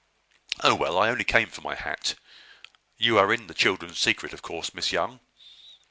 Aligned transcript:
"Oh, 0.61 0.73
well, 0.73 0.97
I 0.97 1.09
only 1.11 1.23
came 1.23 1.49
for 1.51 1.61
my 1.61 1.75
hat. 1.75 2.15
You 2.97 3.19
are 3.19 3.31
in 3.31 3.45
the 3.45 3.53
children's 3.53 3.99
secret, 3.99 4.33
of 4.33 4.41
course, 4.41 4.73
Miss 4.73 4.91
Young?" 4.91 5.19